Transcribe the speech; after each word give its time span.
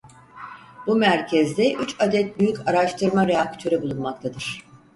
Bu 0.87 0.95
merkezde 0.95 1.73
üç 1.73 1.95
adet 1.99 2.39
büyük 2.39 2.67
araştırma 2.67 3.27
reaktörü 3.27 3.81
bulunmaktadır. 3.81 4.63